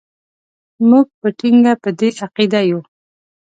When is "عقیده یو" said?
2.23-2.79